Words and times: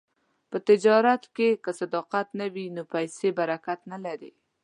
په 0.49 0.57
تجارت 0.67 1.23
کې 1.35 1.49
که 1.63 1.71
صداقت 1.81 2.27
نه 2.39 2.47
وي، 2.53 2.65
نو 2.75 2.83
پیسې 2.93 3.29
برکت 3.39 3.79
نه 3.91 3.97
لري. 4.05 4.31